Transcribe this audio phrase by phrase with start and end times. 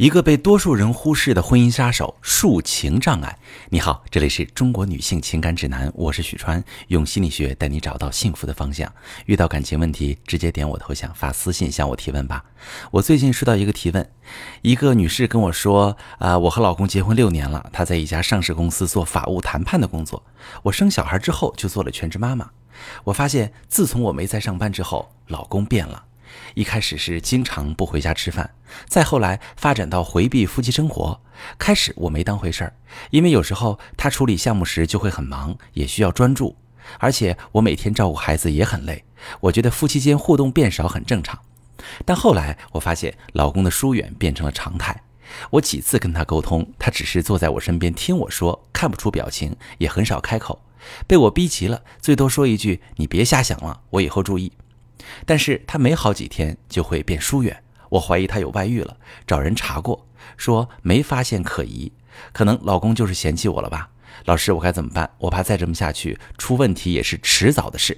[0.00, 3.38] 一个被多数人忽视的婚姻杀手——抒情障碍。
[3.68, 8.90] 你好，这里是中国女性情感指南，我是许川，用心理学带你找到幸福的方向。
[9.26, 12.42] 遇到感情问题，直接点我头像发私信向我提问吧。
[12.90, 14.10] 我最近收到一个提问，
[14.62, 20.24] 一个女士跟我说：“啊，我和老公结婚六年了，他在一家上市公司做法务谈判的工作。
[20.62, 22.48] 我生小孩之后就做了全职妈妈。
[23.04, 26.04] 我发现，自从我没在上班之后，老公变了。”
[26.54, 28.50] 一开始是经常不回家吃饭，
[28.86, 31.20] 再后来发展到回避夫妻生活。
[31.58, 32.74] 开始我没当回事儿，
[33.10, 36.56] 因为有时候他处理项目时就会很忙，也需要专注，
[36.98, 39.04] 而且我每天照顾孩子也很累。
[39.40, 41.38] 我觉得夫妻间互动变少很正常。
[42.04, 45.02] 但后来我发现老公的疏远变成了常态。
[45.50, 50.60] 我几次跟他沟通，他只是坐在我身边听我说，看不出表情，也很少开口。
[51.06, 54.52] 被我逼急了，最多说一句：“你别瞎想了，我以后注意。”
[55.24, 58.96] 但是他没好几天就会变疏远，我怀疑他有外遇了，
[59.26, 61.92] 找人查过，说没发现可疑，
[62.32, 63.90] 可能老公就是嫌弃我了吧？
[64.26, 65.10] 老师，我该怎么办？
[65.18, 67.96] 我怕再这么下去出问题也是迟早的事。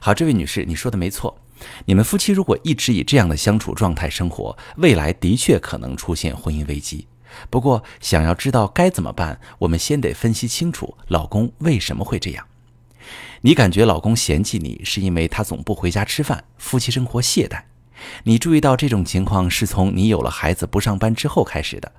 [0.00, 1.38] 好，这位女士，你说的没错，
[1.84, 7.06] 你们夫妻如果一直以这样的相处状态生活，未来的确可能出现婚姻危机。
[7.48, 12.44] 不过，想要知道该怎么办，我们先得分析清楚老公为什么会这样。
[13.42, 17.62] 你感觉老公嫌弃你，是因为他总不回家吃饭，夫妻生活懈怠。
[18.24, 21.92] 你注意到这种情况是从你有了孩子不上班之后开始的。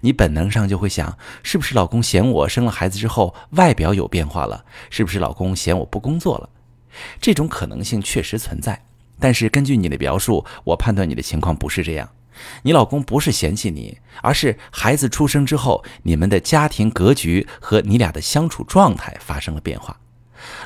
[0.00, 4.64] 你本能上就会想，是不是老公嫌我生了孩子之后外表有变化了？
[4.90, 6.48] 是不是老公嫌我不工作了？
[7.20, 8.84] 这种可能性确实存在，
[9.20, 12.08] 但是根据你的描述，我判断你的情况不是这样。
[12.62, 19.98] 你老公不是嫌弃你，而是孩子出生之后，你们的家庭格局和你俩的相处状态发生了变化。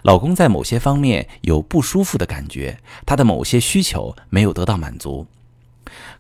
[0.02, 5.26] 老公在某些方面有不舒服的感觉，他的某些需求没有得到满足，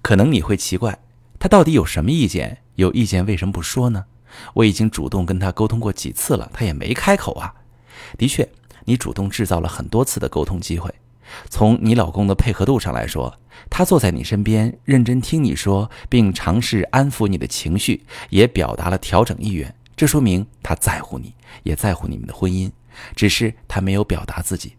[0.00, 0.98] 可能你会奇怪，
[1.38, 2.58] 他到底有什么意见？
[2.76, 4.06] 有意见为什么不说呢？
[4.54, 7.54] 我已经主动跟他沟通过几次了，他也没开口啊。
[8.16, 8.48] 的确，
[8.86, 10.90] 你主动制造了很多次的沟通机会。
[11.48, 22.70] 从你老公的配合度上来说，他坐在你身边，认真听你说，并尝试安抚你的情绪，也表达了调整意愿，这说明他在乎你，也在乎你们的婚姻。
[23.14, 24.76] 只是他没有表达自己，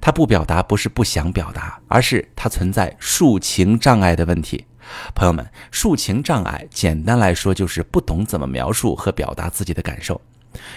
[0.00, 4.66] 他不表达不是不想表达，而是他存在抒情障碍的问题。
[5.14, 10.20] 朋友们，抒情障碍简单来说就是不懂怎么描述和表达自己的感受。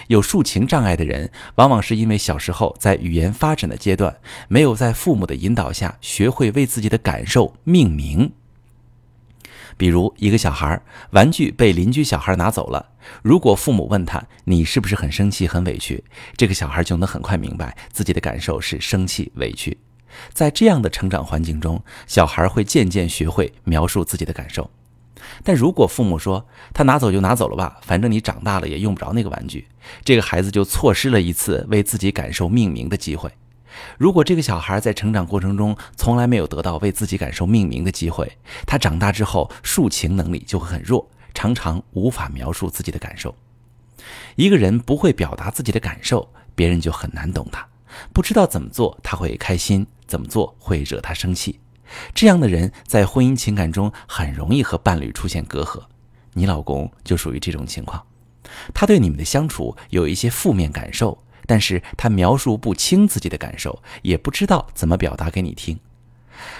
[0.08, 4.14] 有抒情障碍的人，往往是因为小时候在语言发展的阶段，
[4.48, 8.32] 没有在父母的引导下学会为自己的感受命名。
[9.78, 10.82] 比如一个小孩
[11.12, 12.89] 玩具被邻居小孩拿走了，
[13.22, 16.02] 如果父母问他你是不是很生气很委屈，
[16.36, 19.78] 这个小孩就能很快明白自己的感受是生气委屈。
[20.32, 24.70] 在这样的成长环境中，小孩会渐渐学会描述自己的感受。
[25.44, 29.66] 但如果父母说他拿走就拿走了吧，反正你长大了也用不着那个玩具，
[30.02, 33.30] 这个孩子就错失了一次为自己感受命名的机会。
[33.98, 38.36] 如果这个小孩在成长过程中从来没有得到为自己感受命名的机会，
[38.66, 41.08] 他长大之后抒情能力就会很弱，
[41.40, 43.34] 常常无法描述自己的感受。
[44.36, 47.66] 一个人不会表达自己的感受，别人就很难懂他，
[48.12, 51.58] 不知道怎么做他会开心，怎么做会惹他生气。
[52.14, 55.82] 这样的人在婚姻情感中很容易和伴侣出现隔阂。
[56.34, 58.04] 你老公就属于这种情况，
[58.74, 61.24] 他对你们的相处有一些负面感受。
[61.46, 65.80] 但是他描述不清自己的感受，也不知道怎么表达给你听。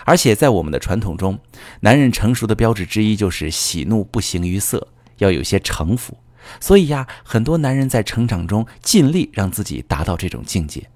[0.04, 1.38] 而且在我们的传统中，
[1.80, 6.18] 男人成熟的标志之一就是喜怒不形于色，要有些城府。
[6.58, 10.88] 所以呀，很多男人在成长中尽力让自己达到这种境界，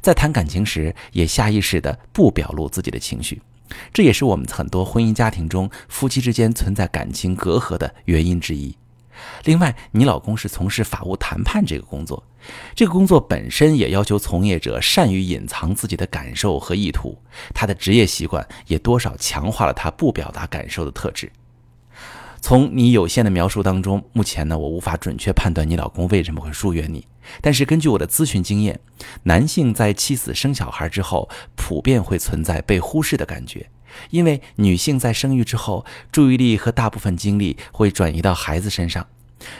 [0.00, 3.42] 在谈感情时也下意识的不表露自己的情绪，
[3.92, 8.76] 这也是我们很多婚姻家庭中夫妻之间存在感情隔阂的原因之一。
[9.44, 12.22] 另外，你老公是从事法务谈判这个工作，
[12.74, 17.16] 这个工作本身也要求从业者善于隐藏自己的感受和意图，
[17.54, 21.30] 他的职业习惯也多少强化了他不表达感受的特质。
[22.40, 27.04] 从你有限的描述当中，目前呢，我无法准确判断你老公为什么会疏远你。
[27.40, 28.78] 但是根据我的咨询经验，
[29.24, 33.68] 男性在妻子生小孩之后，普遍会存在被忽视的感觉。
[34.10, 39.06] 因为女性在生育之后，注意力和大部分精力会转移到孩子身上，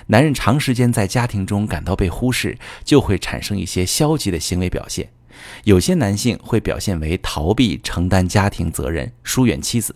[0.08, 5.10] 男人长时间在家庭中感到被忽视，就会产生一些消极的行为表现。
[5.64, 9.94] 有些男性会表现为逃避承担家庭责任、疏远妻子。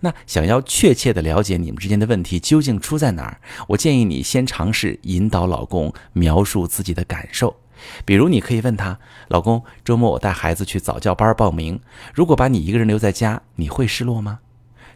[0.00, 7.56] 那想要确切的了解你们之间的问题究竟出在哪儿，我建议你先尝试引导老公描述自己的感受。
[8.04, 8.98] 比如，你可以问他
[9.28, 11.80] ：“老公，周末我带孩子去早教班报名。
[12.14, 14.40] 如果把你一个人留在家，你会失落吗？”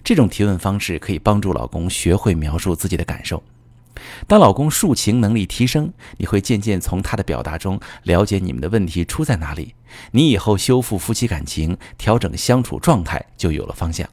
[0.04, 3.42] 这种提问方式可以帮助老公学会描述自己的感受。
[4.26, 9.74] 当老公抒情能力提升，你会渐渐从他的表达中了解你们的问题出在哪里，
[10.10, 14.08] 你以后修复夫妻感情、调整相处状态就有了方向。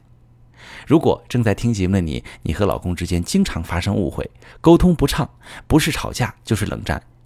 [0.86, 4.30] 如果正在听节目的你，你和老公之间经常发生误会，
[4.60, 5.28] 沟通不畅，
[5.66, 7.02] 不是吵架就是冷战，